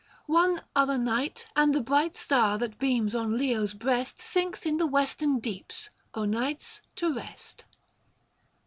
One 0.25 0.63
other 0.75 0.97
night 0.97 1.45
And 1.55 1.75
the 1.75 1.79
bright 1.81 2.15
star 2.15 2.57
that 2.57 2.79
beams 2.79 3.13
on 3.13 3.37
Leo's 3.37 3.75
breast 3.75 4.19
705 4.19 4.19
Sinks 4.25 4.65
in 4.65 4.77
the 4.79 4.87
Western 4.91 5.37
deeps, 5.39 5.91
o' 6.15 6.25
nights, 6.25 6.81
to 6.95 7.13
rest. 7.13 7.65